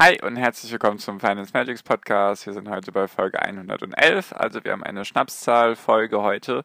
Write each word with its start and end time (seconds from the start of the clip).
Hi 0.00 0.16
und 0.22 0.36
herzlich 0.36 0.70
willkommen 0.70 1.00
zum 1.00 1.18
Finance 1.18 1.50
Magics 1.52 1.82
Podcast. 1.82 2.46
Wir 2.46 2.52
sind 2.52 2.68
heute 2.68 2.92
bei 2.92 3.08
Folge 3.08 3.42
111, 3.42 4.32
also 4.32 4.62
wir 4.62 4.70
haben 4.70 4.84
eine 4.84 5.04
Schnapszahl-Folge 5.04 6.22
heute. 6.22 6.62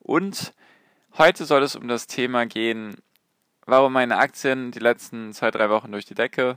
Und 0.00 0.52
heute 1.16 1.44
soll 1.44 1.62
es 1.62 1.76
um 1.76 1.86
das 1.86 2.08
Thema 2.08 2.44
gehen, 2.44 2.96
warum 3.66 3.92
meine 3.92 4.16
Aktien 4.16 4.72
die 4.72 4.80
letzten 4.80 5.32
zwei, 5.32 5.52
drei 5.52 5.70
Wochen 5.70 5.92
durch 5.92 6.06
die 6.06 6.16
Decke 6.16 6.56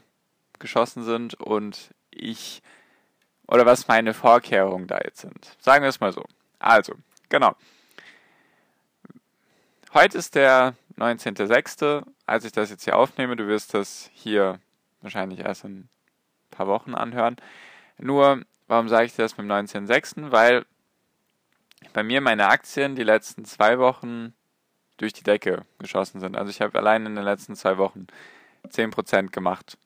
geschossen 0.57 1.03
sind 1.03 1.35
und 1.35 1.93
ich 2.09 2.63
oder 3.48 3.67
was 3.67 3.87
meine 3.87 4.15
Vorkehrungen 4.15 4.87
da 4.87 4.98
jetzt 5.03 5.20
sind. 5.20 5.55
Sagen 5.59 5.84
wir 5.84 5.89
es 5.89 5.99
mal 5.99 6.12
so. 6.12 6.26
Also, 6.57 6.95
genau. 7.29 7.55
Heute 9.93 10.17
ist 10.17 10.34
der 10.34 10.73
19.06., 10.98 12.03
als 12.26 12.45
ich 12.45 12.51
das 12.51 12.71
jetzt 12.71 12.84
hier 12.84 12.98
aufnehme. 12.98 13.35
Du 13.35 13.45
wirst 13.45 13.76
das 13.76 14.09
hier 14.15 14.59
wahrscheinlich 15.01 15.41
erst 15.41 15.65
in 15.65 15.87
paar 16.55 16.67
Wochen 16.67 16.95
anhören. 16.95 17.35
Nur, 17.97 18.41
warum 18.67 18.89
sage 18.89 19.05
ich 19.05 19.15
das 19.15 19.37
mit 19.37 19.47
dem 19.47 19.51
19.06.? 19.51 20.31
Weil 20.31 20.65
bei 21.93 22.03
mir 22.03 22.21
meine 22.21 22.47
Aktien 22.47 22.95
die 22.95 23.03
letzten 23.03 23.45
zwei 23.45 23.79
Wochen 23.79 24.34
durch 24.97 25.13
die 25.13 25.23
Decke 25.23 25.65
geschossen 25.79 26.20
sind. 26.20 26.37
Also 26.37 26.49
ich 26.49 26.62
habe 26.62 26.77
allein 26.77 27.05
in 27.05 27.15
den 27.15 27.23
letzten 27.23 27.55
zwei 27.55 27.77
Wochen 27.77 28.07
10% 28.67 29.31
gemacht. 29.31 29.77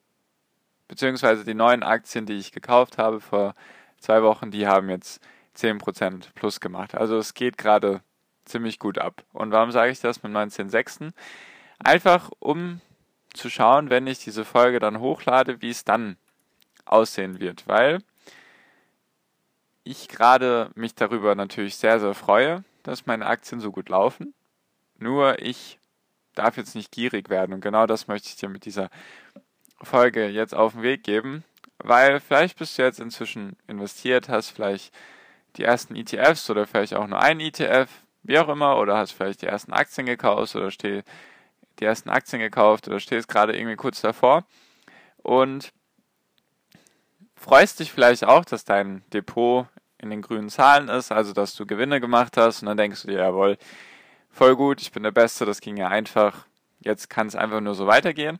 Beziehungsweise 0.87 1.45
die 1.45 1.53
neuen 1.53 1.83
Aktien, 1.83 2.25
die 2.25 2.37
ich 2.37 2.51
gekauft 2.51 2.97
habe 2.97 3.19
vor 3.19 3.55
zwei 3.99 4.23
Wochen, 4.23 4.51
die 4.51 4.67
haben 4.67 4.89
jetzt 4.89 5.21
10% 5.57 6.33
plus 6.33 6.59
gemacht. 6.59 6.95
Also 6.95 7.17
es 7.17 7.33
geht 7.33 7.57
gerade 7.57 8.01
ziemlich 8.45 8.79
gut 8.79 8.97
ab. 8.97 9.23
Und 9.33 9.51
warum 9.51 9.71
sage 9.71 9.91
ich 9.91 9.99
das 9.99 10.23
mit 10.23 10.33
dem 10.33 10.37
19.06.? 10.37 11.11
Einfach 11.79 12.31
um 12.39 12.81
zu 13.33 13.49
schauen, 13.49 13.89
wenn 13.89 14.07
ich 14.07 14.19
diese 14.19 14.45
Folge 14.45 14.79
dann 14.79 14.99
hochlade, 14.99 15.61
wie 15.61 15.69
es 15.69 15.85
dann 15.85 16.17
aussehen 16.89 17.39
wird, 17.39 17.67
weil 17.67 17.99
ich 19.83 20.07
gerade 20.07 20.71
mich 20.75 20.95
darüber 20.95 21.35
natürlich 21.35 21.75
sehr, 21.77 21.99
sehr 21.99 22.13
freue, 22.13 22.63
dass 22.83 23.05
meine 23.05 23.25
Aktien 23.25 23.59
so 23.59 23.71
gut 23.71 23.89
laufen. 23.89 24.33
Nur 24.97 25.41
ich 25.41 25.79
darf 26.35 26.57
jetzt 26.57 26.75
nicht 26.75 26.91
gierig 26.91 27.29
werden 27.29 27.53
und 27.53 27.61
genau 27.61 27.85
das 27.85 28.07
möchte 28.07 28.29
ich 28.29 28.35
dir 28.35 28.49
mit 28.49 28.65
dieser 28.65 28.89
Folge 29.81 30.27
jetzt 30.27 30.53
auf 30.53 30.73
den 30.73 30.83
Weg 30.83 31.03
geben, 31.03 31.43
weil 31.79 32.19
vielleicht 32.19 32.57
bist 32.57 32.77
du 32.77 32.83
jetzt 32.83 32.99
inzwischen 32.99 33.55
investiert, 33.67 34.29
hast 34.29 34.49
vielleicht 34.49 34.93
die 35.55 35.63
ersten 35.63 35.95
ETFs 35.95 36.49
oder 36.49 36.67
vielleicht 36.67 36.93
auch 36.93 37.07
nur 37.07 37.21
einen 37.21 37.39
ETF, 37.39 37.89
wie 38.23 38.37
auch 38.37 38.49
immer, 38.49 38.77
oder 38.77 38.97
hast 38.97 39.11
vielleicht 39.11 39.41
die 39.41 39.47
ersten 39.47 39.73
Aktien 39.73 40.05
gekauft 40.05 40.55
oder 40.55 40.71
steh, 40.71 41.03
die 41.79 41.85
ersten 41.85 42.09
Aktien 42.09 42.41
gekauft 42.41 42.87
oder 42.87 42.99
stehst 42.99 43.27
gerade 43.27 43.57
irgendwie 43.57 43.77
kurz 43.77 44.01
davor 44.01 44.45
und 45.23 45.71
freust 47.39 47.79
dich 47.79 47.91
vielleicht 47.91 48.25
auch, 48.25 48.45
dass 48.45 48.65
dein 48.65 49.03
Depot 49.13 49.67
in 49.97 50.09
den 50.09 50.21
grünen 50.21 50.49
Zahlen 50.49 50.89
ist, 50.89 51.11
also 51.11 51.33
dass 51.33 51.55
du 51.55 51.65
Gewinne 51.65 51.99
gemacht 51.99 52.37
hast 52.37 52.61
und 52.61 52.67
dann 52.67 52.77
denkst 52.77 53.01
du 53.01 53.07
dir, 53.07 53.19
jawohl, 53.19 53.57
voll 54.29 54.55
gut, 54.55 54.81
ich 54.81 54.91
bin 54.91 55.03
der 55.03 55.11
Beste, 55.11 55.45
das 55.45 55.61
ging 55.61 55.77
ja 55.77 55.87
einfach, 55.87 56.45
jetzt 56.79 57.09
kann 57.09 57.27
es 57.27 57.35
einfach 57.35 57.61
nur 57.61 57.75
so 57.75 57.87
weitergehen. 57.87 58.39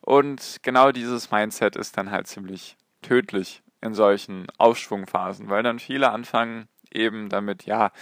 Und 0.00 0.58
genau 0.62 0.92
dieses 0.92 1.30
Mindset 1.30 1.76
ist 1.76 1.96
dann 1.96 2.10
halt 2.10 2.26
ziemlich 2.26 2.76
tödlich 3.02 3.62
in 3.80 3.94
solchen 3.94 4.46
Aufschwungphasen, 4.58 5.48
weil 5.48 5.62
dann 5.62 5.78
viele 5.78 6.10
anfangen 6.10 6.68
eben 6.92 7.28
damit, 7.28 7.64
ja, 7.64 7.92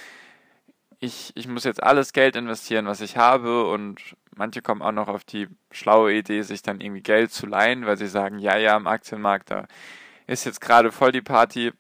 ich, 0.99 1.33
ich 1.35 1.47
muss 1.47 1.65
jetzt 1.65 1.83
alles 1.83 2.13
Geld 2.13 2.37
investieren, 2.37 2.87
was 2.87 3.01
ich 3.01 3.17
habe 3.17 3.69
und 3.69 4.17
manche 4.35 4.63
kommen 4.63 4.83
auch 4.83 4.93
noch 4.93 5.09
auf 5.09 5.25
die 5.25 5.49
schlaue 5.71 6.15
Idee, 6.15 6.43
sich 6.43 6.63
dann 6.63 6.81
irgendwie 6.81 7.03
Geld 7.03 7.33
zu 7.33 7.47
leihen, 7.47 7.87
weil 7.87 7.99
sie 7.99 8.09
sagen, 8.09 8.39
ja, 8.39 8.57
ja, 8.57 8.77
im 8.77 8.87
Aktienmarkt, 8.87 9.51
da 9.51 9.67
ist 10.27 10.45
jetzt 10.45 10.61
gerade 10.61 10.93
voll 10.93 11.13
die 11.13 11.23
Party, 11.23 11.73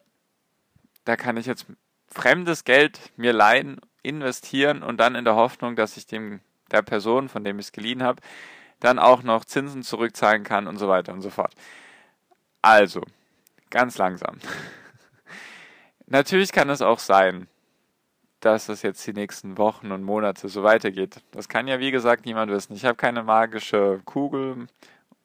da 1.04 1.16
kann 1.16 1.36
ich 1.36 1.46
jetzt 1.46 1.66
fremdes 2.08 2.64
Geld 2.64 3.00
mir 3.16 3.32
leihen, 3.32 3.80
investieren 4.02 4.82
und 4.82 4.98
dann 4.98 5.14
in 5.14 5.24
der 5.24 5.34
Hoffnung, 5.34 5.76
dass 5.76 5.96
ich 5.96 6.06
dem 6.06 6.40
der 6.70 6.82
Person, 6.82 7.28
von 7.28 7.44
dem 7.44 7.58
ich 7.58 7.66
es 7.66 7.72
geliehen 7.72 8.02
habe, 8.02 8.20
dann 8.80 8.98
auch 8.98 9.22
noch 9.22 9.44
Zinsen 9.44 9.82
zurückzahlen 9.82 10.44
kann 10.44 10.66
und 10.66 10.78
so 10.78 10.88
weiter 10.88 11.12
und 11.12 11.22
so 11.22 11.30
fort. 11.30 11.54
Also, 12.62 13.02
ganz 13.70 13.98
langsam. 13.98 14.38
Natürlich 16.06 16.52
kann 16.52 16.70
es 16.70 16.82
auch 16.82 16.98
sein, 16.98 17.48
dass 18.40 18.68
es 18.68 18.82
jetzt 18.82 19.06
die 19.06 19.12
nächsten 19.12 19.58
Wochen 19.58 19.92
und 19.92 20.02
Monate 20.02 20.48
so 20.48 20.62
weitergeht. 20.62 21.22
Das 21.30 21.48
kann 21.48 21.68
ja, 21.68 21.80
wie 21.80 21.90
gesagt, 21.90 22.26
niemand 22.26 22.50
wissen. 22.50 22.74
Ich 22.74 22.84
habe 22.84 22.96
keine 22.96 23.22
magische 23.22 24.00
Kugel 24.04 24.66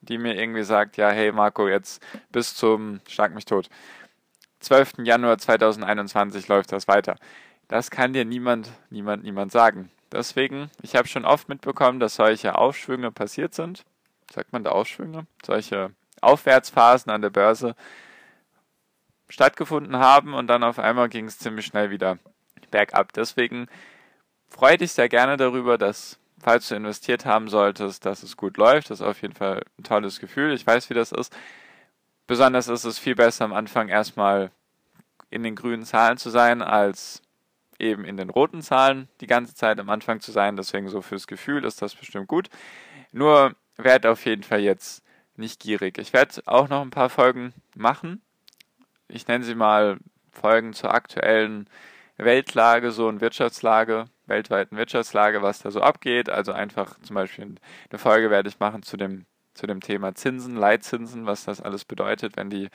die 0.01 0.17
mir 0.17 0.35
irgendwie 0.35 0.63
sagt, 0.63 0.97
ja, 0.97 1.09
hey 1.09 1.31
Marco, 1.31 1.67
jetzt 1.67 2.03
bis 2.31 2.55
zum, 2.55 2.99
schlag 3.07 3.33
mich 3.33 3.45
tot, 3.45 3.69
12. 4.59 4.99
Januar 5.03 5.37
2021 5.37 6.47
läuft 6.47 6.71
das 6.71 6.87
weiter. 6.87 7.15
Das 7.67 7.89
kann 7.89 8.13
dir 8.13 8.25
niemand, 8.25 8.69
niemand, 8.89 9.23
niemand 9.23 9.51
sagen. 9.51 9.89
Deswegen, 10.11 10.69
ich 10.81 10.95
habe 10.95 11.07
schon 11.07 11.25
oft 11.25 11.49
mitbekommen, 11.49 11.99
dass 11.99 12.15
solche 12.15 12.57
Aufschwünge 12.57 13.11
passiert 13.11 13.53
sind. 13.53 13.85
Sagt 14.31 14.51
man 14.51 14.63
da 14.63 14.71
Aufschwünge? 14.71 15.25
Solche 15.43 15.91
Aufwärtsphasen 16.21 17.11
an 17.11 17.21
der 17.21 17.29
Börse 17.29 17.75
stattgefunden 19.29 19.97
haben 19.97 20.33
und 20.33 20.47
dann 20.47 20.63
auf 20.63 20.79
einmal 20.79 21.09
ging 21.09 21.25
es 21.25 21.39
ziemlich 21.39 21.65
schnell 21.65 21.89
wieder 21.89 22.17
bergab. 22.69 23.13
Deswegen 23.13 23.67
freue 24.49 24.77
dich 24.77 24.91
sehr 24.91 25.09
gerne 25.09 25.37
darüber, 25.37 25.77
dass 25.77 26.19
falls 26.41 26.67
du 26.67 26.75
investiert 26.75 27.25
haben 27.25 27.47
solltest, 27.47 28.05
dass 28.05 28.23
es 28.23 28.37
gut 28.37 28.57
läuft. 28.57 28.89
Das 28.89 28.99
ist 28.99 29.05
auf 29.05 29.21
jeden 29.21 29.35
Fall 29.35 29.63
ein 29.77 29.83
tolles 29.83 30.19
Gefühl. 30.19 30.53
Ich 30.53 30.65
weiß, 30.65 30.89
wie 30.89 30.93
das 30.93 31.11
ist. 31.11 31.35
Besonders 32.27 32.67
ist 32.67 32.85
es 32.85 32.97
viel 32.97 33.15
besser 33.15 33.45
am 33.45 33.53
Anfang 33.53 33.89
erstmal 33.89 34.51
in 35.29 35.43
den 35.43 35.55
grünen 35.55 35.83
Zahlen 35.83 36.17
zu 36.17 36.29
sein, 36.29 36.61
als 36.61 37.21
eben 37.79 38.05
in 38.05 38.17
den 38.17 38.29
roten 38.29 38.61
Zahlen 38.61 39.07
die 39.21 39.27
ganze 39.27 39.55
Zeit 39.55 39.79
am 39.79 39.89
Anfang 39.89 40.19
zu 40.19 40.31
sein. 40.31 40.55
Deswegen 40.55 40.89
so 40.89 41.01
fürs 41.01 41.27
Gefühl 41.27 41.65
ist 41.65 41.81
das 41.81 41.95
bestimmt 41.95 42.27
gut. 42.27 42.49
Nur 43.11 43.55
werde 43.77 44.11
auf 44.11 44.25
jeden 44.25 44.43
Fall 44.43 44.61
jetzt 44.61 45.03
nicht 45.35 45.59
gierig. 45.59 45.97
Ich 45.97 46.13
werde 46.13 46.41
auch 46.45 46.69
noch 46.69 46.81
ein 46.81 46.91
paar 46.91 47.09
Folgen 47.09 47.53
machen. 47.75 48.21
Ich 49.07 49.27
nenne 49.27 49.43
sie 49.43 49.55
mal 49.55 49.97
Folgen 50.31 50.73
zur 50.73 50.93
aktuellen 50.93 51.67
Weltlage, 52.17 52.91
so 52.91 53.07
und 53.07 53.19
Wirtschaftslage, 53.19 54.05
weltweiten 54.31 54.77
Wirtschaftslage, 54.77 55.43
was 55.43 55.59
da 55.59 55.69
so 55.69 55.81
abgeht. 55.81 56.29
Also 56.29 56.53
einfach 56.53 56.99
zum 57.01 57.15
Beispiel 57.15 57.55
eine 57.89 57.99
Folge 57.99 58.31
werde 58.31 58.49
ich 58.49 58.59
machen 58.59 58.81
zu 58.81 58.97
dem, 58.97 59.25
zu 59.53 59.67
dem 59.67 59.81
Thema 59.81 60.15
Zinsen, 60.15 60.55
Leitzinsen, 60.55 61.27
was 61.27 61.45
das 61.45 61.61
alles 61.61 61.85
bedeutet, 61.85 62.37
wenn 62.37 62.49
die 62.49 62.69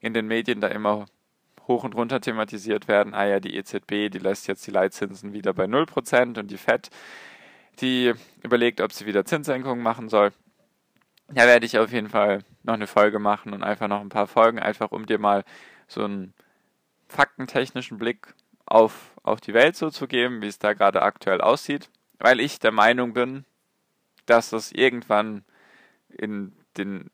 in 0.00 0.14
den 0.14 0.26
Medien 0.26 0.60
da 0.60 0.68
immer 0.68 1.06
hoch 1.66 1.84
und 1.84 1.94
runter 1.94 2.20
thematisiert 2.20 2.88
werden. 2.88 3.14
Ah 3.14 3.26
ja, 3.26 3.40
die 3.40 3.56
EZB, 3.56 4.10
die 4.10 4.18
lässt 4.18 4.46
jetzt 4.48 4.66
die 4.66 4.70
Leitzinsen 4.70 5.32
wieder 5.32 5.52
bei 5.52 5.64
0% 5.64 6.38
und 6.38 6.50
die 6.50 6.56
FED, 6.56 6.90
die 7.80 8.14
überlegt, 8.42 8.80
ob 8.80 8.92
sie 8.92 9.06
wieder 9.06 9.24
Zinssenkungen 9.24 9.82
machen 9.82 10.08
soll. 10.08 10.32
Da 11.28 11.46
werde 11.46 11.66
ich 11.66 11.78
auf 11.78 11.92
jeden 11.92 12.08
Fall 12.08 12.42
noch 12.62 12.74
eine 12.74 12.86
Folge 12.86 13.18
machen 13.18 13.52
und 13.52 13.62
einfach 13.62 13.88
noch 13.88 14.00
ein 14.00 14.08
paar 14.08 14.26
Folgen, 14.26 14.58
einfach 14.58 14.92
um 14.92 15.06
dir 15.06 15.18
mal 15.18 15.44
so 15.86 16.04
einen 16.04 16.32
faktentechnischen 17.08 17.98
Blick 17.98 18.34
auf, 18.70 19.12
auf 19.22 19.40
die 19.40 19.54
Welt 19.54 19.76
so 19.76 19.90
zu 19.90 20.06
geben, 20.06 20.42
wie 20.42 20.46
es 20.46 20.58
da 20.58 20.72
gerade 20.72 21.02
aktuell 21.02 21.40
aussieht, 21.40 21.90
weil 22.18 22.40
ich 22.40 22.58
der 22.58 22.72
Meinung 22.72 23.12
bin, 23.12 23.44
dass 24.26 24.52
es 24.52 24.72
irgendwann 24.72 25.44
in 26.08 26.52
den 26.76 27.10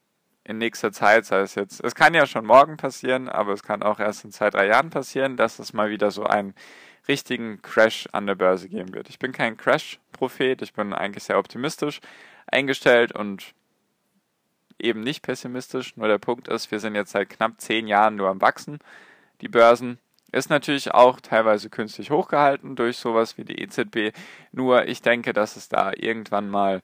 in 0.47 0.59
nächster 0.59 0.93
Zeit, 0.93 1.25
sei 1.25 1.41
es 1.41 1.55
jetzt, 1.55 1.83
es 1.83 1.95
kann 1.95 2.13
ja 2.13 2.27
schon 2.27 2.45
morgen 2.45 2.77
passieren, 2.77 3.31
aber 3.31 3.53
es 3.53 3.63
kann 3.63 3.83
auch 3.83 3.99
erst 3.99 4.25
in 4.25 4.33
zwei, 4.33 4.51
drei 4.51 4.67
Jahren 4.67 4.91
passieren, 4.91 5.39
dass 5.39 5.59
es 5.59 5.73
mal 5.73 5.89
wieder 5.89 6.11
so 6.11 6.25
einen 6.25 6.55
richtigen 7.09 7.63
Crash 7.63 8.09
an 8.13 8.27
der 8.27 8.35
Börse 8.35 8.69
geben 8.69 8.93
wird. 8.93 9.09
Ich 9.09 9.19
bin 9.19 9.33
kein 9.33 9.57
Crash-Prophet, 9.57 10.61
ich 10.61 10.75
bin 10.75 10.93
eigentlich 10.93 11.25
sehr 11.25 11.39
optimistisch 11.39 12.01
eingestellt 12.47 13.13
und 13.13 13.55
eben 14.79 15.01
nicht 15.01 15.23
pessimistisch. 15.23 15.97
Nur 15.97 16.09
der 16.09 16.19
Punkt 16.19 16.49
ist, 16.49 16.71
wir 16.71 16.79
sind 16.79 16.95
jetzt 16.95 17.13
seit 17.13 17.31
knapp 17.31 17.61
zehn 17.61 17.87
Jahren 17.87 18.17
nur 18.17 18.29
am 18.29 18.41
Wachsen, 18.41 18.81
die 19.41 19.49
Börsen. 19.49 19.99
Ist 20.35 20.51
natürlich 20.51 20.93
auch 20.93 21.21
teilweise 21.21 21.71
künstlich 21.71 22.11
hochgehalten 22.11 22.75
durch 22.75 22.97
sowas 22.97 23.39
wie 23.39 23.45
die 23.45 23.61
EZB. 23.61 24.13
Nur 24.51 24.89
ich 24.89 25.01
denke, 25.01 25.33
dass 25.33 25.55
es 25.55 25.69
da 25.69 25.93
irgendwann 25.95 26.51
mal 26.51 26.83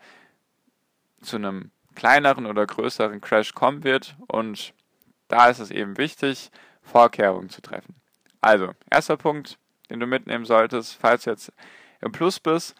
zu 1.21 1.35
einem 1.35 1.73
kleineren 1.97 2.47
oder 2.47 2.65
größeren 2.65 3.21
Crash 3.21 3.53
kommen 3.53 3.83
wird 3.83 4.17
und 4.29 4.73
da 5.27 5.49
ist 5.49 5.59
es 5.59 5.73
eben 5.73 5.99
wichtig, 5.99 6.53
Vorkehrungen 6.81 7.51
zu 7.51 7.61
treffen. 7.61 7.97
Also, 8.41 8.71
erster 8.89 9.17
Punkt, 9.17 9.59
den 9.91 9.99
du 9.99 10.07
mitnehmen 10.07 10.45
solltest, 10.45 10.95
falls 10.95 11.25
du 11.25 11.31
jetzt 11.31 11.53
im 12.01 12.13
Plus 12.13 12.39
bist 12.39 12.77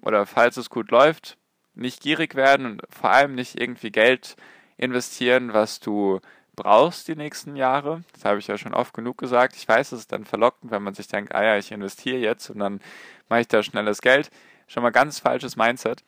oder 0.00 0.24
falls 0.24 0.56
es 0.56 0.70
gut 0.70 0.90
läuft, 0.90 1.36
nicht 1.74 2.00
gierig 2.00 2.34
werden 2.34 2.64
und 2.64 2.82
vor 2.88 3.10
allem 3.10 3.34
nicht 3.34 3.60
irgendwie 3.60 3.90
Geld 3.90 4.36
investieren, 4.78 5.52
was 5.52 5.78
du 5.78 6.20
brauchst 6.56 7.06
die 7.08 7.16
nächsten 7.16 7.54
Jahre. 7.54 8.02
Das 8.14 8.24
habe 8.24 8.38
ich 8.38 8.46
ja 8.46 8.58
schon 8.58 8.74
oft 8.74 8.94
genug 8.94 9.18
gesagt. 9.18 9.54
Ich 9.56 9.68
weiß, 9.68 9.92
es 9.92 10.00
ist 10.00 10.12
dann 10.12 10.24
verlockend, 10.24 10.70
wenn 10.70 10.82
man 10.82 10.94
sich 10.94 11.06
denkt, 11.06 11.34
ah 11.34 11.44
ja, 11.44 11.58
ich 11.58 11.70
investiere 11.70 12.18
jetzt 12.18 12.50
und 12.50 12.58
dann 12.58 12.80
mache 13.28 13.42
ich 13.42 13.48
da 13.48 13.62
schnelles 13.62 14.00
Geld. 14.00 14.30
Schon 14.66 14.82
mal 14.82 14.90
ganz 14.90 15.20
falsches 15.20 15.56
Mindset. 15.56 16.02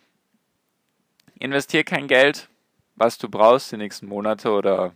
Investier 1.38 1.84
kein 1.84 2.08
Geld, 2.08 2.48
was 2.96 3.18
du 3.18 3.28
brauchst 3.28 3.70
die 3.70 3.76
nächsten 3.76 4.06
Monate 4.06 4.50
oder 4.50 4.92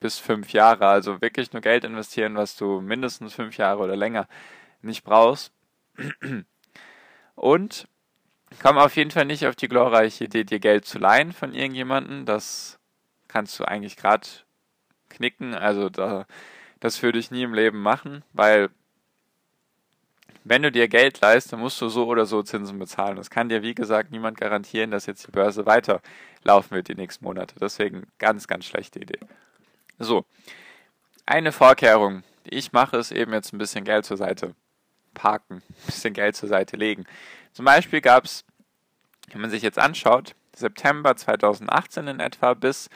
bis 0.00 0.18
fünf 0.18 0.52
Jahre. 0.52 0.86
Also 0.86 1.20
wirklich 1.20 1.52
nur 1.52 1.62
Geld 1.62 1.84
investieren, 1.84 2.36
was 2.36 2.56
du 2.56 2.80
mindestens 2.80 3.32
fünf 3.32 3.56
Jahre 3.56 3.82
oder 3.82 3.96
länger 3.96 4.28
nicht 4.82 5.04
brauchst. 5.04 5.52
Und 7.34 7.88
komm 8.62 8.78
auf 8.78 8.96
jeden 8.96 9.10
Fall 9.10 9.24
nicht 9.24 9.46
auf 9.46 9.56
die 9.56 9.68
glorreiche 9.68 10.24
Idee, 10.24 10.44
dir 10.44 10.60
Geld 10.60 10.84
zu 10.84 10.98
leihen 10.98 11.32
von 11.32 11.54
irgendjemandem. 11.54 12.26
Das 12.26 12.78
kannst 13.28 13.58
du 13.58 13.64
eigentlich 13.64 13.96
gerade 13.96 14.26
knicken. 15.08 15.54
Also 15.54 15.88
da, 15.88 16.26
das 16.80 17.02
würde 17.02 17.18
ich 17.18 17.30
nie 17.30 17.42
im 17.42 17.54
Leben 17.54 17.80
machen, 17.80 18.22
weil 18.32 18.70
wenn 20.48 20.62
du 20.62 20.70
dir 20.70 20.86
Geld 20.86 21.20
leist, 21.20 21.52
dann 21.52 21.58
musst 21.58 21.80
du 21.80 21.88
so 21.88 22.06
oder 22.06 22.24
so 22.24 22.40
Zinsen 22.42 22.78
bezahlen. 22.78 23.16
Das 23.16 23.30
kann 23.30 23.48
dir, 23.48 23.62
wie 23.62 23.74
gesagt, 23.74 24.12
niemand 24.12 24.38
garantieren, 24.38 24.92
dass 24.92 25.06
jetzt 25.06 25.26
die 25.26 25.32
Börse 25.32 25.66
weiterlaufen 25.66 26.76
wird 26.76 26.86
die 26.86 26.94
nächsten 26.94 27.24
Monate. 27.24 27.56
Deswegen 27.60 28.06
ganz, 28.18 28.46
ganz 28.46 28.64
schlechte 28.64 29.00
Idee. 29.00 29.18
So, 29.98 30.24
eine 31.26 31.50
Vorkehrung, 31.50 32.22
die 32.44 32.54
ich 32.54 32.72
mache, 32.72 32.96
ist 32.96 33.10
eben 33.10 33.32
jetzt 33.32 33.52
ein 33.52 33.58
bisschen 33.58 33.84
Geld 33.84 34.04
zur 34.04 34.16
Seite 34.16 34.54
parken, 35.14 35.56
ein 35.68 35.86
bisschen 35.86 36.14
Geld 36.14 36.36
zur 36.36 36.48
Seite 36.48 36.76
legen. 36.76 37.06
Zum 37.52 37.64
Beispiel 37.64 38.00
gab 38.00 38.26
es, 38.26 38.44
wenn 39.32 39.40
man 39.40 39.50
sich 39.50 39.62
jetzt 39.62 39.80
anschaut, 39.80 40.36
September 40.54 41.16
2018 41.16 42.06
in 42.06 42.20
etwa 42.20 42.54
bis 42.54 42.88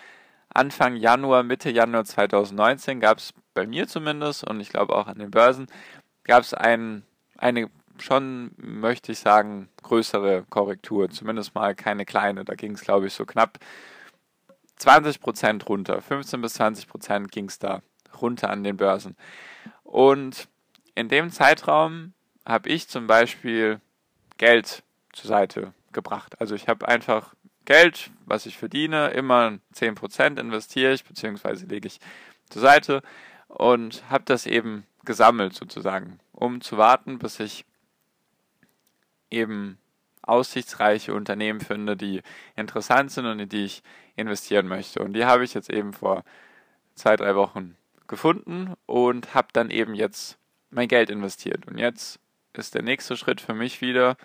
Anfang 0.52 0.96
Januar, 0.96 1.42
Mitte 1.42 1.70
Januar 1.70 2.04
2019 2.04 3.00
gab 3.00 3.18
es 3.18 3.32
bei 3.54 3.66
mir 3.66 3.86
zumindest 3.86 4.44
und 4.44 4.60
ich 4.60 4.70
glaube 4.70 4.94
auch 4.94 5.06
an 5.06 5.18
den 5.18 5.30
Börsen, 5.30 5.66
gab 6.24 6.42
es 6.42 6.54
ein, 6.54 7.04
eine 7.38 7.70
schon, 8.02 8.52
möchte 8.56 9.12
ich 9.12 9.18
sagen, 9.18 9.68
größere 9.82 10.44
Korrektur. 10.48 11.10
Zumindest 11.10 11.54
mal 11.54 11.74
keine 11.74 12.04
kleine. 12.04 12.44
Da 12.44 12.54
ging 12.54 12.72
es, 12.72 12.80
glaube 12.80 13.06
ich, 13.06 13.14
so 13.14 13.24
knapp 13.24 13.58
20% 14.78 15.64
runter. 15.64 16.00
15 16.00 16.40
bis 16.40 16.58
20% 16.58 17.28
ging 17.28 17.46
es 17.46 17.58
da 17.58 17.82
runter 18.20 18.50
an 18.50 18.64
den 18.64 18.76
Börsen. 18.76 19.16
Und 19.82 20.48
in 20.94 21.08
dem 21.08 21.30
Zeitraum 21.30 22.14
habe 22.46 22.68
ich 22.68 22.88
zum 22.88 23.06
Beispiel 23.06 23.80
Geld 24.38 24.82
zur 25.12 25.28
Seite 25.28 25.72
gebracht. 25.92 26.40
Also 26.40 26.54
ich 26.54 26.68
habe 26.68 26.88
einfach 26.88 27.34
Geld, 27.64 28.10
was 28.26 28.46
ich 28.46 28.56
verdiene, 28.56 29.08
immer 29.10 29.58
10% 29.74 30.40
investiere 30.40 30.92
ich, 30.92 31.04
beziehungsweise 31.04 31.66
lege 31.66 31.86
ich 31.86 32.00
zur 32.48 32.62
Seite 32.62 33.02
und 33.48 34.08
habe 34.10 34.24
das 34.24 34.46
eben 34.46 34.84
gesammelt 35.04 35.54
sozusagen, 35.54 36.18
um 36.32 36.60
zu 36.60 36.78
warten, 36.78 37.18
bis 37.18 37.40
ich 37.40 37.64
eben 39.30 39.78
aussichtsreiche 40.22 41.14
Unternehmen 41.14 41.60
finde, 41.60 41.96
die 41.96 42.22
interessant 42.56 43.10
sind 43.10 43.26
und 43.26 43.40
in 43.40 43.48
die 43.48 43.64
ich 43.64 43.82
investieren 44.16 44.68
möchte. 44.68 45.02
Und 45.02 45.14
die 45.14 45.24
habe 45.24 45.44
ich 45.44 45.54
jetzt 45.54 45.70
eben 45.70 45.92
vor 45.92 46.24
zwei, 46.94 47.16
drei 47.16 47.34
Wochen 47.34 47.76
gefunden 48.06 48.74
und 48.86 49.34
habe 49.34 49.48
dann 49.52 49.70
eben 49.70 49.94
jetzt 49.94 50.38
mein 50.70 50.88
Geld 50.88 51.10
investiert. 51.10 51.66
Und 51.66 51.78
jetzt 51.78 52.20
ist 52.52 52.74
der 52.74 52.82
nächste 52.82 53.16
Schritt 53.16 53.40
für 53.40 53.54
mich 53.54 53.80
wieder, 53.80 54.16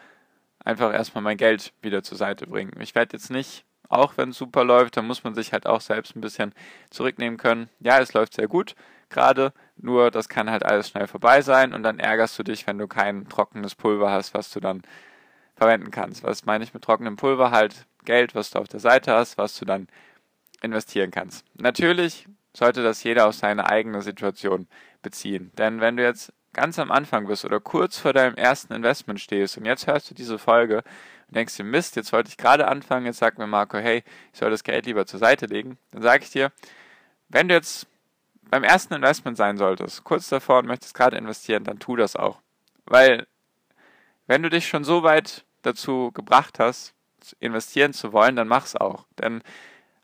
einfach 0.65 0.93
erstmal 0.93 1.23
mein 1.23 1.37
Geld 1.37 1.71
wieder 1.81 2.03
zur 2.03 2.17
Seite 2.17 2.47
bringen. 2.47 2.73
Ich 2.81 2.95
werde 2.95 3.15
jetzt 3.15 3.31
nicht, 3.31 3.63
auch 3.87 4.17
wenn 4.17 4.29
es 4.29 4.37
super 4.37 4.65
läuft, 4.65 4.97
dann 4.97 5.07
muss 5.07 5.23
man 5.23 5.35
sich 5.35 5.53
halt 5.53 5.67
auch 5.67 5.79
selbst 5.79 6.15
ein 6.15 6.21
bisschen 6.21 6.53
zurücknehmen 6.89 7.37
können. 7.37 7.69
Ja, 7.79 7.99
es 7.99 8.13
läuft 8.13 8.33
sehr 8.33 8.47
gut 8.47 8.75
gerade, 9.09 9.53
nur 9.77 10.11
das 10.11 10.27
kann 10.27 10.49
halt 10.49 10.65
alles 10.65 10.89
schnell 10.89 11.07
vorbei 11.07 11.41
sein 11.41 11.73
und 11.73 11.83
dann 11.83 11.99
ärgerst 11.99 12.37
du 12.39 12.43
dich, 12.43 12.65
wenn 12.67 12.77
du 12.77 12.87
kein 12.87 13.29
trockenes 13.29 13.75
Pulver 13.75 14.11
hast, 14.11 14.33
was 14.33 14.51
du 14.51 14.59
dann 14.59 14.81
verwenden 15.55 15.91
kannst. 15.91 16.23
Was 16.23 16.45
meine 16.45 16.63
ich 16.63 16.73
mit 16.73 16.83
trockenem 16.83 17.15
Pulver? 17.15 17.51
Halt 17.51 17.85
Geld, 18.03 18.35
was 18.35 18.49
du 18.49 18.59
auf 18.59 18.67
der 18.67 18.79
Seite 18.79 19.13
hast, 19.13 19.37
was 19.37 19.57
du 19.57 19.65
dann 19.65 19.87
investieren 20.61 21.11
kannst. 21.11 21.45
Natürlich 21.55 22.27
sollte 22.53 22.83
das 22.83 23.03
jeder 23.03 23.27
auf 23.27 23.35
seine 23.35 23.69
eigene 23.69 24.01
Situation 24.01 24.67
beziehen. 25.01 25.51
Denn 25.57 25.81
wenn 25.81 25.97
du 25.97 26.03
jetzt 26.03 26.33
ganz 26.55 26.79
am 26.79 26.91
Anfang 26.91 27.27
bist 27.27 27.45
oder 27.45 27.59
kurz 27.59 27.99
vor 27.99 28.13
deinem 28.13 28.35
ersten 28.35 28.73
Investment 28.73 29.19
stehst 29.19 29.57
und 29.57 29.65
jetzt 29.65 29.87
hörst 29.87 30.09
du 30.09 30.15
diese 30.15 30.39
Folge 30.39 30.77
und 31.27 31.35
denkst 31.35 31.57
dir, 31.57 31.65
Mist, 31.65 31.95
jetzt 31.97 32.13
wollte 32.13 32.29
ich 32.29 32.37
gerade 32.37 32.67
anfangen, 32.67 33.05
jetzt 33.05 33.19
sagt 33.19 33.37
mir 33.37 33.45
Marco, 33.45 33.77
hey, 33.77 34.03
ich 34.31 34.39
soll 34.39 34.49
das 34.49 34.63
Geld 34.63 34.85
lieber 34.85 35.05
zur 35.05 35.19
Seite 35.19 35.45
legen, 35.47 35.77
dann 35.91 36.01
sage 36.01 36.23
ich 36.23 36.31
dir, 36.31 36.51
wenn 37.27 37.49
du 37.49 37.55
jetzt 37.55 37.87
beim 38.49 38.63
ersten 38.63 38.93
Investment 38.93 39.37
sein 39.37 39.57
solltest, 39.57 40.03
kurz 40.03 40.29
davor 40.29 40.59
und 40.59 40.67
möchtest 40.67 40.93
gerade 40.93 41.17
investieren, 41.17 41.65
dann 41.65 41.79
tu 41.79 41.95
das 41.95 42.15
auch. 42.15 42.41
Weil, 42.85 43.27
wenn 44.27 44.43
du 44.43 44.49
dich 44.49 44.67
schon 44.67 44.83
so 44.83 45.03
weit 45.03 45.43
dazu 45.61 46.11
gebracht 46.13 46.59
hast, 46.59 46.95
investieren 47.39 47.91
zu 47.91 48.13
wollen, 48.13 48.35
dann 48.35 48.47
mach's 48.47 48.75
auch. 48.75 49.05
Denn 49.19 49.41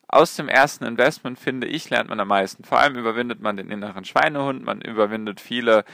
aus 0.07 0.35
dem 0.35 0.49
ersten 0.49 0.83
Investment, 0.83 1.39
finde 1.39 1.67
ich, 1.67 1.89
lernt 1.89 2.09
man 2.09 2.19
am 2.19 2.27
meisten. 2.27 2.63
Vor 2.63 2.79
allem 2.79 2.97
überwindet 2.97 3.39
man 3.39 3.55
den 3.55 3.69
inneren 3.69 4.03
Schweinehund, 4.03 4.63
man 4.63 4.81
überwindet 4.81 5.39
viele 5.39 5.85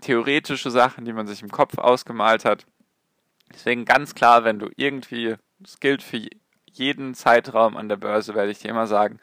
theoretische 0.00 0.70
Sachen, 0.70 1.04
die 1.04 1.12
man 1.12 1.26
sich 1.26 1.42
im 1.42 1.50
Kopf 1.50 1.78
ausgemalt 1.78 2.44
hat. 2.44 2.66
Deswegen 3.52 3.84
ganz 3.84 4.14
klar, 4.14 4.44
wenn 4.44 4.58
du 4.58 4.70
irgendwie, 4.76 5.36
das 5.58 5.80
gilt 5.80 6.02
für 6.02 6.20
jeden 6.66 7.14
Zeitraum 7.14 7.76
an 7.76 7.88
der 7.88 7.96
Börse, 7.96 8.34
werde 8.34 8.50
ich 8.50 8.60
dir 8.60 8.70
immer 8.70 8.86
sagen, 8.86 9.18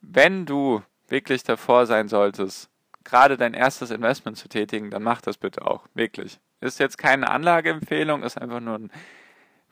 wenn 0.00 0.46
du 0.46 0.82
wirklich 1.08 1.42
davor 1.42 1.86
sein 1.86 2.08
solltest, 2.08 2.70
gerade 3.04 3.36
dein 3.36 3.54
erstes 3.54 3.90
Investment 3.90 4.36
zu 4.36 4.48
tätigen, 4.48 4.90
dann 4.90 5.02
mach 5.02 5.20
das 5.20 5.36
bitte 5.36 5.66
auch, 5.66 5.84
wirklich. 5.94 6.40
Ist 6.60 6.78
jetzt 6.78 6.98
keine 6.98 7.30
Anlageempfehlung, 7.30 8.22
ist 8.22 8.40
einfach 8.40 8.60
nur 8.60 8.76
ein 8.76 8.90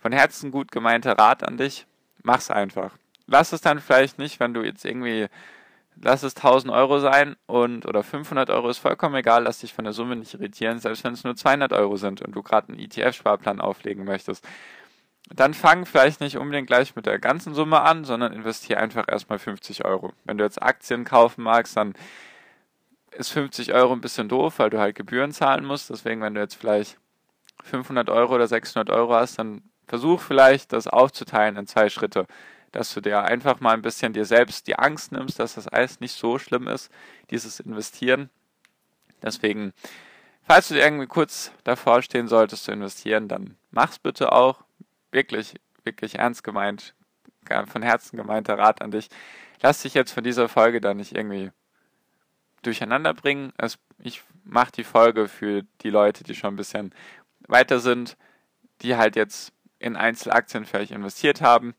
von 0.01 0.13
Herzen 0.13 0.51
gut 0.51 0.71
gemeinter 0.71 1.19
Rat 1.19 1.43
an 1.43 1.57
dich. 1.57 1.87
Mach's 2.23 2.51
einfach. 2.51 2.97
Lass 3.27 3.53
es 3.53 3.61
dann 3.61 3.81
vielleicht 3.81 4.19
nicht, 4.19 4.41
wenn 4.41 4.55
du 4.55 4.63
jetzt 4.63 4.85
irgendwie 4.85 5.27
lass 6.03 6.23
es 6.23 6.37
1000 6.37 6.73
Euro 6.73 7.01
sein 7.01 7.37
und 7.47 7.87
oder 7.87 8.03
500 8.03 8.51
Euro 8.51 8.69
ist 8.69 8.79
vollkommen 8.79 9.17
egal, 9.17 9.45
lass 9.45 9.61
dich 9.61 9.73
von 9.73 9.85
der 9.85 9.93
Summe 9.93 10.17
nicht 10.17 10.35
irritieren, 10.35 10.79
selbst 10.79 11.05
wenn 11.05 11.15
es 11.15 11.25
nur 11.25 11.37
200 11.37 11.73
Euro 11.73 11.97
sind 11.97 12.23
und 12.23 12.35
du 12.35 12.43
gerade 12.43 12.69
einen 12.69 12.79
ETF-Sparplan 12.79 13.61
auflegen 13.61 14.05
möchtest. 14.05 14.47
Dann 15.35 15.53
fang 15.53 15.85
vielleicht 15.85 16.21
nicht 16.21 16.39
unbedingt 16.39 16.69
gleich 16.69 16.97
mit 16.97 17.07
der 17.07 17.19
ganzen 17.19 17.53
Summe 17.55 17.83
an, 17.83 18.05
sondern 18.05 18.33
investiere 18.33 18.81
einfach 18.81 19.05
erstmal 19.09 19.39
50 19.39 19.85
Euro. 19.85 20.13
Wenn 20.25 20.39
du 20.39 20.45
jetzt 20.45 20.63
Aktien 20.63 21.05
kaufen 21.05 21.43
magst, 21.43 21.77
dann 21.77 21.95
ist 23.11 23.31
50 23.31 23.75
Euro 23.75 23.93
ein 23.93 24.01
bisschen 24.01 24.29
doof, 24.29 24.59
weil 24.59 24.71
du 24.71 24.79
halt 24.79 24.95
Gebühren 24.95 25.33
zahlen 25.33 25.65
musst. 25.65 25.91
Deswegen, 25.91 26.23
wenn 26.23 26.35
du 26.35 26.41
jetzt 26.41 26.55
vielleicht 26.55 26.97
500 27.65 28.09
Euro 28.09 28.37
oder 28.37 28.47
600 28.47 28.89
Euro 28.91 29.15
hast, 29.15 29.39
dann 29.39 29.63
versuch 29.87 30.21
vielleicht, 30.21 30.73
das 30.73 30.87
aufzuteilen 30.87 31.57
in 31.57 31.67
zwei 31.67 31.89
Schritte 31.89 32.27
dass 32.79 32.95
du 32.95 33.01
dir 33.01 33.25
einfach 33.25 33.59
mal 33.59 33.75
ein 33.75 33.83
bisschen 33.83 34.13
dir 34.13 34.25
selbst 34.25 34.69
die 34.69 34.79
Angst 34.79 35.11
nimmst, 35.11 35.41
dass 35.41 35.57
das 35.57 35.67
alles 35.67 35.99
nicht 35.99 36.13
so 36.13 36.39
schlimm 36.39 36.69
ist, 36.69 36.93
dieses 37.33 37.59
Investieren. 37.59 38.31
Deswegen, 39.21 39.73
falls 40.45 40.69
du 40.69 40.79
irgendwie 40.79 41.09
kurz 41.09 41.51
davor 41.65 42.03
stehen 42.03 42.29
solltest 42.29 42.63
zu 42.63 42.71
investieren, 42.71 43.27
dann 43.27 43.57
mach's 43.73 43.99
bitte 43.99 44.31
auch. 44.31 44.63
Wirklich, 45.11 45.57
wirklich 45.83 46.21
ernst 46.21 46.45
gemeint, 46.45 46.95
von 47.67 47.83
Herzen 47.83 48.17
gemeinter 48.17 48.57
Rat 48.57 48.81
an 48.81 48.93
dich. 48.93 49.09
Lass 49.61 49.83
dich 49.83 49.95
jetzt 49.95 50.13
von 50.13 50.23
dieser 50.23 50.49
Folge 50.49 50.81
dann 50.81 50.99
nicht 50.99 51.17
irgendwie 51.17 51.51
durcheinander 52.63 53.13
bringen. 53.13 53.53
ich 54.05 54.23
mache 54.45 54.71
die 54.71 54.85
Folge 54.85 55.27
für 55.27 55.65
die 55.81 55.91
Leute, 55.91 56.23
die 56.23 56.37
schon 56.37 56.55
ein 56.55 56.57
bisschen 56.57 56.95
weiter 57.49 57.81
sind, 57.81 58.17
die 58.83 58.95
halt 58.95 59.17
jetzt 59.17 59.53
in 59.81 59.97
Einzelaktien 59.97 60.65
vielleicht 60.65 60.93
investiert 60.93 61.41
haben 61.41 61.75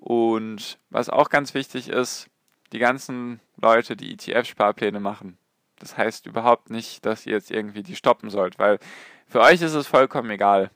und 0.00 0.78
was 0.88 1.10
auch 1.10 1.28
ganz 1.28 1.54
wichtig 1.54 1.88
ist, 1.88 2.28
die 2.72 2.78
ganzen 2.78 3.40
Leute, 3.60 3.96
die 3.96 4.12
ETF-Sparpläne 4.12 5.00
machen. 5.00 5.36
Das 5.78 5.96
heißt 5.96 6.26
überhaupt 6.26 6.70
nicht, 6.70 7.04
dass 7.06 7.26
ihr 7.26 7.32
jetzt 7.34 7.50
irgendwie 7.50 7.82
die 7.82 7.96
stoppen 7.96 8.30
sollt, 8.30 8.58
weil 8.58 8.78
für 9.26 9.40
euch 9.40 9.62
ist 9.62 9.74
es 9.74 9.86
vollkommen 9.86 10.30
egal, 10.30 10.70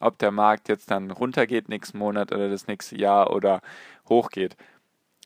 ob 0.00 0.18
der 0.18 0.30
Markt 0.30 0.68
jetzt 0.68 0.90
dann 0.90 1.10
runtergeht 1.10 1.68
nächsten 1.68 1.98
Monat 1.98 2.32
oder 2.32 2.48
das 2.48 2.66
nächste 2.66 2.96
Jahr 2.96 3.30
oder 3.30 3.60
hochgeht. 4.08 4.56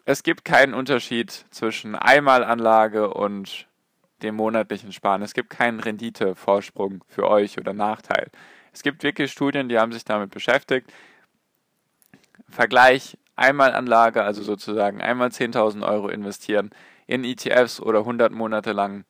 Es 0.05 0.23
gibt 0.23 0.45
keinen 0.45 0.75
Unterschied 0.75 1.31
zwischen 1.51 1.95
Einmalanlage 1.95 3.13
und 3.13 3.67
dem 4.23 4.37
monatlichen 4.37 4.93
Sparen. 4.93 5.23
Es 5.23 5.35
gibt 5.35 5.51
keinen 5.51 5.81
Renditevorsprung 5.81 7.05
für 7.09 7.29
euch 7.29 7.59
oder 7.59 7.73
Nachteil. 7.73 8.31
Es 8.73 8.83
gibt 8.83 9.03
wirklich 9.03 9.33
Studien, 9.33 9.69
die 9.69 9.79
haben 9.79 9.93
sich 9.93 10.05
damit 10.05 10.31
beschäftigt. 10.31 10.93
Vergleich 12.49 13.17
Einmalanlage, 13.37 14.23
also 14.23 14.43
sozusagen 14.43 15.01
einmal 15.01 15.29
10.000 15.29 15.87
Euro 15.87 16.09
investieren 16.09 16.71
in 17.07 17.25
ETFs 17.25 17.81
oder 17.81 18.01
100 18.01 18.33
Monate 18.33 18.73
lang 18.73 19.05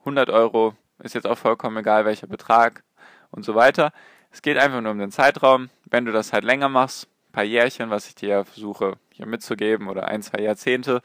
100 0.00 0.30
Euro, 0.30 0.74
ist 1.02 1.14
jetzt 1.14 1.26
auch 1.26 1.38
vollkommen 1.38 1.76
egal 1.76 2.04
welcher 2.04 2.26
Betrag 2.26 2.82
und 3.30 3.44
so 3.44 3.54
weiter. 3.54 3.92
Es 4.30 4.42
geht 4.42 4.58
einfach 4.58 4.80
nur 4.80 4.92
um 4.92 4.98
den 4.98 5.10
Zeitraum. 5.10 5.70
Wenn 5.84 6.04
du 6.04 6.12
das 6.12 6.32
halt 6.32 6.44
länger 6.44 6.68
machst, 6.68 7.08
ein 7.28 7.32
paar 7.32 7.44
Jährchen, 7.44 7.90
was 7.90 8.08
ich 8.08 8.14
dir 8.14 8.28
ja 8.28 8.44
versuche 8.44 8.98
hier 9.10 9.26
mitzugeben 9.26 9.88
oder 9.88 10.08
ein, 10.08 10.22
zwei 10.22 10.42
Jahrzehnte, 10.42 11.02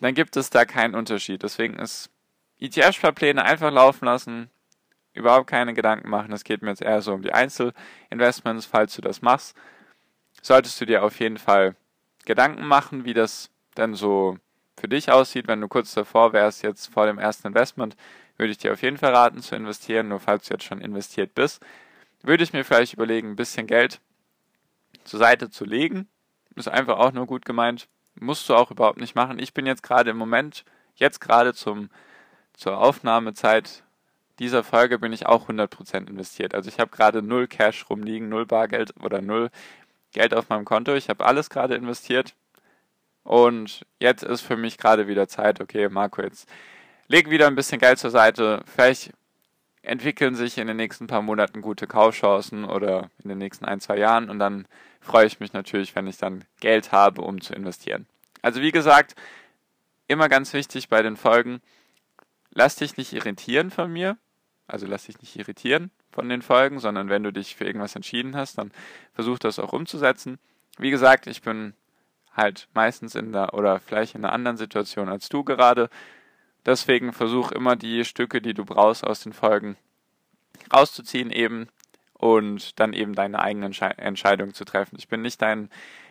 dann 0.00 0.14
gibt 0.14 0.36
es 0.36 0.50
da 0.50 0.64
keinen 0.64 0.94
Unterschied. 0.94 1.42
Deswegen 1.42 1.78
ist 1.78 2.10
ETF-Sparpläne 2.60 3.44
einfach 3.44 3.72
laufen 3.72 4.04
lassen, 4.04 4.50
überhaupt 5.14 5.48
keine 5.48 5.74
Gedanken 5.74 6.08
machen. 6.10 6.32
Es 6.32 6.44
geht 6.44 6.62
mir 6.62 6.70
jetzt 6.70 6.82
eher 6.82 7.02
so 7.02 7.12
um 7.14 7.22
die 7.22 7.32
Einzelinvestments, 7.32 8.66
falls 8.66 8.94
du 8.94 9.02
das 9.02 9.22
machst. 9.22 9.56
Solltest 10.42 10.80
du 10.80 10.86
dir 10.86 11.02
auf 11.02 11.18
jeden 11.20 11.38
Fall 11.38 11.76
Gedanken 12.24 12.66
machen, 12.66 13.04
wie 13.04 13.14
das 13.14 13.50
dann 13.74 13.94
so 13.94 14.38
für 14.76 14.88
dich 14.88 15.10
aussieht, 15.10 15.48
wenn 15.48 15.60
du 15.60 15.68
kurz 15.68 15.94
davor 15.94 16.32
wärst, 16.32 16.62
jetzt 16.62 16.92
vor 16.92 17.06
dem 17.06 17.18
ersten 17.18 17.48
Investment, 17.48 17.96
würde 18.36 18.50
ich 18.50 18.58
dir 18.58 18.72
auf 18.72 18.82
jeden 18.82 18.98
Fall 18.98 19.14
raten 19.14 19.40
zu 19.40 19.54
investieren. 19.54 20.08
Nur 20.08 20.20
falls 20.20 20.46
du 20.46 20.54
jetzt 20.54 20.64
schon 20.64 20.80
investiert 20.80 21.34
bist, 21.34 21.64
würde 22.22 22.42
ich 22.42 22.52
mir 22.52 22.64
vielleicht 22.64 22.94
überlegen, 22.94 23.30
ein 23.30 23.36
bisschen 23.36 23.66
Geld 23.66 24.00
zur 25.04 25.20
Seite 25.20 25.50
zu 25.50 25.64
legen. 25.64 26.08
Ist 26.56 26.68
einfach 26.68 26.98
auch 26.98 27.12
nur 27.12 27.26
gut 27.26 27.44
gemeint. 27.44 27.88
Musst 28.14 28.48
du 28.48 28.54
auch 28.54 28.70
überhaupt 28.70 28.98
nicht 28.98 29.14
machen. 29.14 29.38
Ich 29.38 29.54
bin 29.54 29.66
jetzt 29.66 29.82
gerade 29.82 30.10
im 30.10 30.16
Moment, 30.16 30.64
jetzt 30.94 31.20
gerade 31.20 31.52
zum, 31.52 31.90
zur 32.52 32.78
Aufnahmezeit 32.78 33.84
dieser 34.38 34.64
Folge 34.64 34.98
bin 34.98 35.12
ich 35.12 35.26
auch 35.26 35.48
100% 35.48 36.08
investiert. 36.08 36.54
Also 36.54 36.68
ich 36.68 36.80
habe 36.80 36.90
gerade 36.90 37.22
null 37.22 37.46
Cash 37.46 37.88
rumliegen, 37.88 38.28
null 38.28 38.46
Bargeld 38.46 38.92
oder 39.02 39.20
null 39.20 39.50
Geld 40.14 40.32
auf 40.32 40.48
meinem 40.48 40.64
Konto. 40.64 40.94
Ich 40.94 41.10
habe 41.10 41.26
alles 41.26 41.50
gerade 41.50 41.74
investiert. 41.74 42.34
Und 43.22 43.84
jetzt 44.00 44.22
ist 44.22 44.40
für 44.40 44.56
mich 44.56 44.78
gerade 44.78 45.06
wieder 45.06 45.28
Zeit, 45.28 45.60
okay, 45.60 45.88
Marco, 45.88 46.22
jetzt 46.22 46.48
leg 47.08 47.30
wieder 47.30 47.46
ein 47.46 47.54
bisschen 47.54 47.80
Geld 47.80 47.98
zur 47.98 48.10
Seite. 48.10 48.62
Vielleicht 48.66 49.12
entwickeln 49.82 50.34
sich 50.34 50.56
in 50.56 50.66
den 50.66 50.76
nächsten 50.76 51.06
paar 51.06 51.22
Monaten 51.22 51.60
gute 51.60 51.86
Kaufchancen 51.86 52.64
oder 52.64 53.10
in 53.22 53.28
den 53.28 53.38
nächsten 53.38 53.64
ein, 53.64 53.80
zwei 53.80 53.98
Jahren. 53.98 54.30
Und 54.30 54.38
dann 54.38 54.66
freue 55.00 55.26
ich 55.26 55.40
mich 55.40 55.52
natürlich, 55.52 55.94
wenn 55.94 56.06
ich 56.06 56.16
dann 56.16 56.44
Geld 56.60 56.92
habe, 56.92 57.20
um 57.20 57.40
zu 57.40 57.54
investieren. 57.54 58.06
Also 58.40 58.60
wie 58.60 58.72
gesagt, 58.72 59.14
immer 60.06 60.28
ganz 60.28 60.52
wichtig 60.52 60.88
bei 60.88 61.02
den 61.02 61.16
Folgen, 61.16 61.60
lass 62.50 62.76
dich 62.76 62.96
nicht 62.96 63.12
irritieren 63.12 63.70
von 63.70 63.92
mir. 63.92 64.16
Also 64.66 64.86
lass 64.86 65.04
dich 65.04 65.20
nicht 65.20 65.36
irritieren 65.36 65.90
von 66.14 66.28
den 66.28 66.42
Folgen, 66.42 66.78
sondern 66.78 67.08
wenn 67.08 67.24
du 67.24 67.32
dich 67.32 67.56
für 67.56 67.64
irgendwas 67.64 67.96
entschieden 67.96 68.36
hast, 68.36 68.56
dann 68.56 68.70
versuch 69.12 69.38
das 69.38 69.58
auch 69.58 69.72
umzusetzen. 69.72 70.38
Wie 70.78 70.90
gesagt, 70.90 71.26
ich 71.26 71.42
bin 71.42 71.74
halt 72.32 72.68
meistens 72.72 73.14
in 73.14 73.32
der 73.32 73.54
oder 73.54 73.80
vielleicht 73.80 74.14
in 74.14 74.24
einer 74.24 74.32
anderen 74.32 74.56
Situation 74.56 75.08
als 75.08 75.28
du 75.28 75.44
gerade. 75.44 75.90
Deswegen 76.64 77.12
versuch 77.12 77.50
immer 77.52 77.76
die 77.76 78.04
Stücke, 78.04 78.40
die 78.40 78.54
du 78.54 78.64
brauchst 78.64 79.04
aus 79.04 79.20
den 79.20 79.32
Folgen 79.32 79.76
rauszuziehen 80.72 81.30
eben 81.30 81.68
und 82.14 82.78
dann 82.78 82.92
eben 82.92 83.14
deine 83.14 83.40
eigene 83.40 83.66
Entscheidung 83.66 84.54
zu 84.54 84.64
treffen. 84.64 84.96
Ich 84.98 85.08
bin 85.08 85.20
nicht 85.22 85.42
dein, 85.42 85.68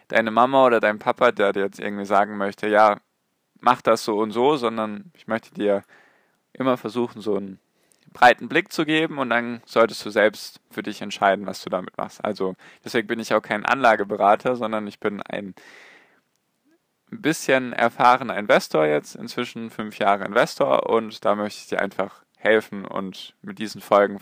deine 0.10 0.32
Mama 0.32 0.66
oder 0.66 0.80
dein 0.80 1.00
Papa, 1.00 1.32
der 1.32 1.54
dir 1.54 1.64
jetzt 1.64 1.80
irgendwie 1.80 2.06
sagen 2.06 2.38
möchte, 2.38 2.68
ja, 2.68 3.00
mach 3.62 3.82
das 3.82 4.04
so 4.04 4.18
und 4.18 4.32
so, 4.32 4.58
sondern 4.58 5.12
ich 5.16 5.28
möchte 5.28 5.54
dir 5.54 5.84
immer 6.52 6.78
versuchen, 6.78 7.22
so 7.22 7.38
einen 7.38 7.60
breiten 8.14 8.48
Blick 8.48 8.72
zu 8.72 8.86
geben 8.86 9.18
und 9.18 9.30
dann 9.30 9.62
solltest 9.66 10.06
du 10.06 10.10
selbst 10.10 10.60
für 10.72 10.84
dich 10.84 11.02
entscheiden, 11.02 11.46
was 11.46 11.64
du 11.64 11.70
damit 11.70 11.98
machst. 11.98 12.24
Also 12.24 12.56
deswegen 12.84 13.08
bin 13.08 13.20
ich 13.20 13.34
auch 13.34 13.42
kein 13.42 13.66
Anlageberater, 13.66 14.56
sondern 14.56 14.88
ich 14.88 15.00
bin 15.00 15.22
ein 15.22 15.54
bisschen 17.10 17.74
erfahrener 17.74 18.38
Investor 18.38 18.86
jetzt, 18.86 19.16
inzwischen 19.16 19.70
fünf 19.70 20.00
Jahre 20.00 20.26
Investor 20.26 20.90
und 20.90 21.26
da 21.26 21.36
möchte 21.36 21.60
ich 21.60 21.68
dir 21.68 21.80
einfach 21.82 22.24
helfen 22.38 22.86
und 22.86 23.36
mit 23.42 23.60
diesen 23.60 23.82
Folgen 23.82 24.20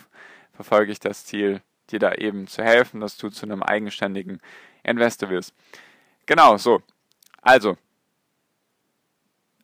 verfolge 0.52 0.92
ich 0.92 1.00
das 1.00 1.24
Ziel, 1.24 1.62
dir 1.90 1.98
da 1.98 2.12
eben 2.12 2.46
zu 2.46 2.62
helfen, 2.62 3.00
dass 3.00 3.16
du 3.16 3.28
zu 3.28 3.46
einem 3.46 3.62
eigenständigen 3.62 4.40
Investor 4.82 5.30
wirst. 5.30 5.54
Genau, 6.26 6.56
so. 6.56 6.82
Also. 7.40 7.76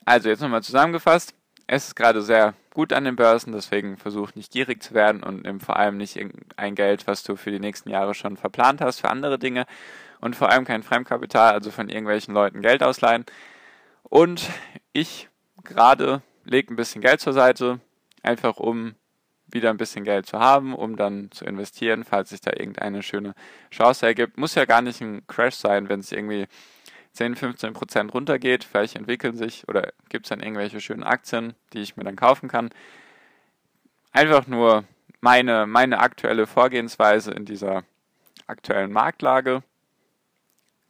Also 0.05 0.29
jetzt 0.29 0.41
nochmal 0.41 0.63
zusammengefasst. 0.63 1.35
Es 1.67 1.89
ist 1.89 1.95
gerade 1.95 2.23
sehr 2.23 2.55
gut 2.79 2.93
an 2.93 3.03
den 3.03 3.17
Börsen, 3.17 3.53
deswegen 3.53 3.97
versuch 3.97 4.37
nicht 4.37 4.53
gierig 4.53 4.85
zu 4.85 4.95
werden 4.95 5.25
und 5.25 5.43
nimm 5.43 5.59
vor 5.59 5.77
allem 5.77 5.97
nicht 5.97 6.17
ein 6.57 6.77
Geld, 6.77 7.09
was 7.09 7.25
du 7.25 7.35
für 7.35 7.51
die 7.51 7.59
nächsten 7.59 7.91
Jahre 7.91 8.15
schon 8.15 8.37
verplant 8.37 8.81
hast, 8.81 9.01
für 9.01 9.09
andere 9.09 9.37
Dinge 9.37 9.67
und 10.21 10.37
vor 10.37 10.51
allem 10.51 10.65
kein 10.65 10.85
Fremdkapital, 10.85 11.55
also 11.55 11.73
von 11.73 11.89
irgendwelchen 11.89 12.35
Leuten 12.35 12.63
Geld 12.63 12.85
ausleihen. 12.85 13.27
Und 14.05 14.49
ich 14.93 15.29
gerade 15.65 16.23
lege 16.45 16.73
ein 16.73 16.77
bisschen 16.77 17.01
Geld 17.01 17.21
zur 17.21 17.33
Seite, 17.33 17.81
einfach 18.23 18.59
um 18.59 18.95
wieder 19.49 19.71
ein 19.71 19.77
bisschen 19.77 20.05
Geld 20.05 20.27
zu 20.27 20.39
haben, 20.39 20.73
um 20.73 20.95
dann 20.95 21.33
zu 21.33 21.47
investieren, 21.47 22.05
falls 22.05 22.31
sich 22.31 22.43
da 22.43 22.53
irgendeine 22.53 23.03
schöne 23.03 23.35
Chance 23.73 24.07
ergibt. 24.07 24.39
Muss 24.39 24.55
ja 24.55 24.67
gar 24.67 24.83
nicht 24.83 25.01
ein 25.01 25.27
Crash 25.27 25.57
sein, 25.57 25.89
wenn 25.89 25.99
es 25.99 26.13
irgendwie 26.13 26.47
10, 27.13 27.37
15 27.37 27.73
Prozent 27.73 28.15
runtergeht. 28.15 28.65
Vielleicht 28.65 28.97
entwickeln 28.97 29.37
sich 29.37 29.67
oder 29.69 29.93
gibt 30.09 30.27
es 30.27 30.31
dann 30.31 30.41
irgendwelche 30.41 30.81
schönen 30.81 31.03
Aktien, 31.03 31.55
die 31.73 31.81
ich 31.81 31.97
mir 31.97 32.05
dann 32.05 32.17
kaufen 32.17 32.49
kann. 32.49 32.71
Einfach 34.13 34.47
nur 34.47 34.85
meine, 35.21 35.67
meine 35.67 36.01
aktuelle 36.01 36.47
Vorgehensweise 36.47 37.33
in 37.33 37.45
dieser 37.45 37.85
aktuellen 38.47 38.93
Marktlage. 38.93 39.63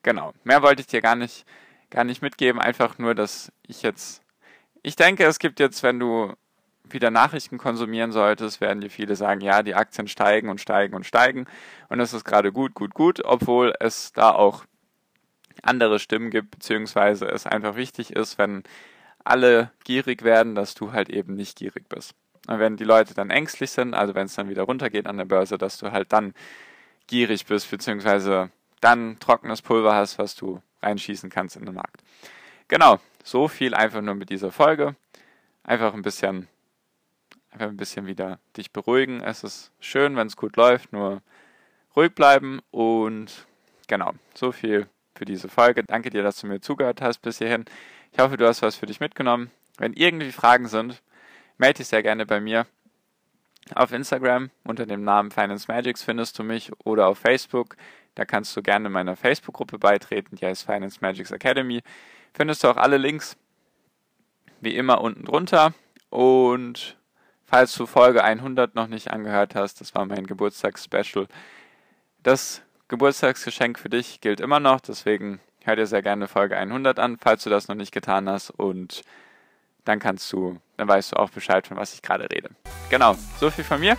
Genau, 0.03 0.33
mehr 0.45 0.63
wollte 0.63 0.81
ich 0.81 0.87
dir 0.87 1.01
gar 1.01 1.17
nicht, 1.17 1.45
gar 1.91 2.05
nicht 2.05 2.23
mitgeben. 2.23 2.61
Einfach 2.61 2.99
nur, 2.99 3.15
dass 3.15 3.53
ich 3.67 3.83
jetzt. 3.83 4.23
Ich 4.83 4.97
denke, 4.97 5.25
es 5.25 5.39
gibt 5.39 5.59
jetzt, 5.61 5.83
wenn 5.83 5.99
du 5.99 6.35
wieder 6.85 7.11
Nachrichten 7.11 7.59
konsumieren 7.59 8.13
solltest, 8.13 8.61
werden 8.61 8.81
dir 8.81 8.91
viele 8.91 9.17
sagen, 9.17 9.41
ja, 9.41 9.63
die 9.63 9.75
Aktien 9.75 10.09
steigen 10.09 10.49
und 10.49 10.61
steigen 10.61 10.95
und 10.95 11.05
steigen. 11.05 11.47
Und 11.89 11.99
das 11.99 12.15
ist 12.15 12.25
gerade 12.25 12.53
gut, 12.53 12.75
gut, 12.75 12.95
gut, 12.95 13.25
obwohl 13.25 13.75
es 13.81 14.13
da 14.13 14.31
auch 14.31 14.65
andere 15.69 15.99
Stimmen 15.99 16.31
gibt, 16.31 16.51
beziehungsweise 16.51 17.27
es 17.27 17.47
einfach 17.47 17.77
wichtig 17.77 18.15
ist, 18.15 18.39
wenn 18.39 18.63
alle 19.25 19.71
gierig 19.85 20.23
werden, 20.23 20.55
dass 20.55 20.75
du 20.75 20.93
halt 20.93 21.11
eben 21.11 21.35
nicht 21.35 21.59
gierig 21.59 21.89
bist. 21.89 22.15
Und 22.47 22.59
wenn 22.59 22.77
die 22.77 22.85
Leute 22.85 23.15
dann 23.15 23.31
ängstlich 23.31 23.71
sind, 23.71 23.95
also 23.95 24.15
wenn 24.15 24.27
es 24.27 24.35
dann 24.35 24.49
wieder 24.49 24.63
runtergeht 24.63 25.07
an 25.07 25.19
der 25.19 25.27
Börse, 25.27 25.59
dass 25.59 25.79
du 25.79 25.93
halt 25.93 26.13
dann 26.13 26.33
gierig 27.07 27.47
bist, 27.47 27.71
beziehungsweise 27.71 28.51
dann 28.81 29.19
trockenes 29.19 29.61
Pulver 29.61 29.95
hast, 29.95 30.19
was 30.19 30.35
du 30.35 30.63
reinschießen 30.83 31.31
kannst 31.31 31.57
in 31.57 31.67
den 31.67 31.75
Markt. 31.75 32.03
Genau, 32.69 33.01
so 33.23 33.49
viel 33.49 33.75
einfach 33.75 34.01
nur 34.01 34.15
mit 34.15 34.31
dieser 34.31 34.51
Folge. 34.51 34.97
Einfach 35.63 35.93
ein 35.93 36.03
bisschen, 36.03 36.49
einfach 37.51 37.69
ein 37.69 37.77
bisschen 37.77 38.07
wieder 38.07 38.39
dich 38.57 38.73
beruhigen. 38.73 39.21
Es 39.23 39.45
ist 39.45 39.73
schön, 39.81 40.17
wenn 40.17 40.29
es 40.29 40.37
gut 40.37 40.57
läuft, 40.57 40.93
nur 40.93 41.23
ruhig 41.97 42.15
bleiben 42.15 42.61
und 42.71 43.47
genau, 43.89 44.13
so 44.35 44.53
viel 44.53 44.89
für 45.19 45.25
diese 45.25 45.49
Folge. 45.49 45.83
Danke 45.85 46.11
dir, 46.11 46.23
dass 46.23 46.41
du 46.41 46.47
mir 46.47 46.61
zugehört 46.61 47.03
hast 47.03 47.19
bis 47.19 47.39
hierhin. 47.39 47.65
Ich 48.13 48.19
hoffe, 48.19 48.37
du 48.37 48.47
hast 48.47 48.63
was 48.63 48.77
für 48.77 48.87
dich 48.87 49.01
mitgenommen. 49.01 49.51
Wenn 49.77 49.93
irgendwie 49.93 50.33
Fragen 50.33 50.69
sind, 50.69 51.03
melde 51.59 51.79
dich 51.79 51.89
sehr 51.89 52.03
gerne 52.03 52.25
bei 52.25 52.41
mir. 52.41 52.67
Auf 53.75 53.93
Instagram 53.93 54.51
unter 54.65 54.87
dem 54.87 55.05
Namen 55.05 55.31
Finance 55.31 55.67
Magics 55.69 56.03
findest 56.03 56.39
du 56.39 56.45
mich 56.45 56.71
oder 56.85 57.09
auf 57.09 57.19
Facebook. 57.19 57.77
Da 58.15 58.25
kannst 58.25 58.57
du 58.57 58.63
gerne 58.63 58.89
meiner 58.89 59.17
Facebook-Gruppe 59.17 59.79
beitreten, 59.79 60.37
die 60.37 60.47
heißt 60.47 60.65
Finance 60.65 60.99
Magics 61.01 61.31
Academy. 61.31 61.83
Findest 62.33 62.65
du 62.65 62.69
auch 62.69 62.77
alle 62.77 62.97
Links 62.97 63.37
wie 64.61 64.75
immer 64.75 65.01
unten 65.01 65.25
drunter. 65.25 65.75
Und 66.11 66.97
falls 67.45 67.75
du 67.75 67.87
Folge 67.87 68.25
100 68.25 68.75
noch 68.75 68.87
nicht 68.87 69.11
angehört 69.11 69.55
hast, 69.55 69.81
das 69.81 69.95
war 69.95 70.07
mein 70.07 70.27
Geburtstagsspecial. 70.27 71.29
Das 72.23 72.63
Geburtstagsgeschenk 72.89 73.79
für 73.79 73.91
dich 73.91 74.21
gilt 74.21 74.41
immer 74.41 74.61
noch, 74.61 74.81
deswegen 74.81 75.41
hör 75.65 75.77
dir 75.77 75.87
sehr 75.87 76.03
gerne 76.03 76.27
Folge 76.27 76.57
100 76.57 76.99
an, 76.99 77.19
falls 77.19 77.45
du 77.45 77.51
das 77.51 77.69
noch 77.69 77.75
nicht 77.75 77.93
getan 77.93 78.29
hast 78.29 78.51
und 78.51 79.03
dann 79.85 79.99
kannst 79.99 80.33
du, 80.33 80.59
dann 80.77 80.89
weißt 80.89 81.13
du 81.13 81.17
auch 81.17 81.31
Bescheid, 81.31 81.67
von 81.67 81.77
was 81.77 81.95
ich 81.95 82.03
gerade 82.03 82.29
rede. 82.31 82.51
Genau, 82.91 83.17
so 83.41 83.51
viel 83.51 83.65
von 83.65 83.81
mir. 83.81 83.97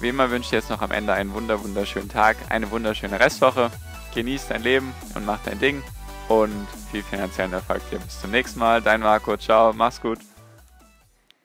Wie 0.00 0.08
immer 0.08 0.30
wünsche 0.30 0.46
ich 0.46 0.52
jetzt 0.52 0.70
noch 0.70 0.82
am 0.82 0.92
Ende 0.92 1.12
einen 1.12 1.34
wunder 1.34 1.62
wunderschönen 1.62 2.08
Tag, 2.08 2.36
eine 2.48 2.70
wunderschöne 2.70 3.20
Restwoche. 3.20 3.70
Genieß 4.14 4.48
dein 4.48 4.62
Leben 4.62 4.94
und 5.14 5.26
mach 5.26 5.38
dein 5.44 5.58
Ding 5.58 5.82
und 6.28 6.66
viel 6.90 7.02
finanziellen 7.02 7.52
Erfolg 7.52 7.82
dir. 7.90 7.98
Bis 7.98 8.20
zum 8.20 8.30
nächsten 8.30 8.58
Mal. 8.58 8.80
Dein 8.80 9.00
Marco. 9.00 9.36
Ciao. 9.36 9.72
Mach's 9.72 10.00
gut. 10.00 10.18